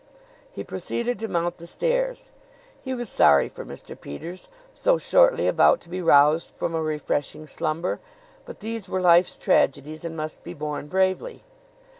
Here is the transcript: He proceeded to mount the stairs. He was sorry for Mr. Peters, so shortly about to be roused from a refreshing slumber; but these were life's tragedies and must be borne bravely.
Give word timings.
He 0.51 0.63
proceeded 0.63 1.19
to 1.19 1.27
mount 1.27 1.57
the 1.57 1.67
stairs. 1.67 2.29
He 2.81 2.91
was 2.95 3.07
sorry 3.07 3.47
for 3.47 3.63
Mr. 3.63 3.93
Peters, 3.95 4.47
so 4.73 4.97
shortly 4.97 5.47
about 5.47 5.79
to 5.81 5.89
be 5.89 6.01
roused 6.01 6.49
from 6.49 6.73
a 6.73 6.81
refreshing 6.81 7.45
slumber; 7.45 7.99
but 8.43 8.61
these 8.61 8.89
were 8.89 8.99
life's 8.99 9.37
tragedies 9.37 10.03
and 10.03 10.17
must 10.17 10.43
be 10.43 10.55
borne 10.55 10.87
bravely. 10.87 11.43